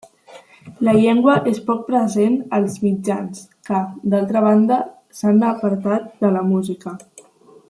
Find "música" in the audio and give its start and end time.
6.53-6.99